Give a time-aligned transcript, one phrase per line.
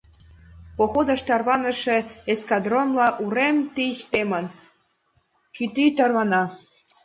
[0.77, 1.97] Походыш тарваныше
[2.31, 4.45] эскадронла урем тич темын,
[5.55, 6.43] кӱтӱ тарвана.